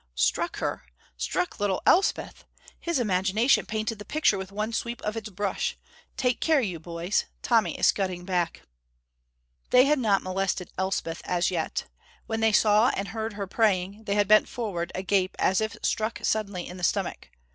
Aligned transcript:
Struck 0.15 0.57
her! 0.57 0.87
Struck 1.15 1.59
little 1.59 1.79
Elspeth! 1.85 2.45
His 2.79 2.97
imagination 2.99 3.67
painted 3.67 3.99
the 3.99 4.03
picture 4.03 4.35
with 4.35 4.51
one 4.51 4.73
sweep 4.73 4.99
of 5.03 5.15
its 5.15 5.29
brush. 5.29 5.77
Take 6.17 6.41
care, 6.41 6.59
you 6.59 6.79
boys, 6.79 7.25
Tommy 7.43 7.77
is 7.77 7.85
scudding 7.85 8.25
back. 8.25 8.63
They 9.69 9.85
had 9.85 9.99
not 9.99 10.23
molested 10.23 10.71
Elspeth 10.75 11.21
as 11.23 11.51
yet. 11.51 11.85
When 12.25 12.39
they 12.39 12.51
saw 12.51 12.89
and 12.95 13.09
heard 13.09 13.33
her 13.33 13.45
praying, 13.45 14.05
they 14.05 14.15
had 14.15 14.27
bent 14.27 14.49
forward, 14.49 14.91
agape, 14.95 15.35
as 15.37 15.61
if 15.61 15.77
struck 15.83 16.19
suddenly 16.23 16.67
in 16.67 16.77
the 16.77 16.83
stomach. 16.83 17.29